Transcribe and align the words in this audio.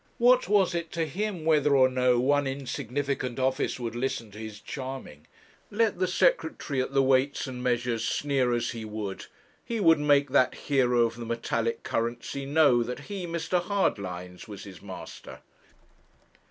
What 0.17 0.49
was 0.49 0.73
it 0.73 0.91
to 0.93 1.05
him 1.05 1.45
whether 1.45 1.75
or 1.77 1.87
no 1.87 2.19
one 2.19 2.47
insignificant 2.47 3.37
office 3.37 3.79
would 3.79 3.93
listen 3.95 4.31
to 4.31 4.39
his 4.39 4.59
charming? 4.59 5.27
Let 5.69 5.99
the 5.99 6.07
Secretary 6.07 6.81
at 6.81 6.95
the 6.95 7.03
Weights 7.03 7.45
and 7.45 7.61
Measures 7.61 8.03
sneer 8.03 8.51
as 8.51 8.71
he 8.71 8.83
would; 8.83 9.27
he 9.63 9.79
would 9.79 9.99
make 9.99 10.31
that 10.31 10.55
hero 10.55 11.01
of 11.05 11.17
the 11.17 11.23
metallic 11.27 11.83
currency 11.83 12.47
know 12.47 12.81
that 12.81 13.01
he, 13.13 13.27
Mr. 13.27 13.61
Hardlines, 13.61 14.47
was 14.47 14.63
his 14.63 14.81
master. 14.81 15.41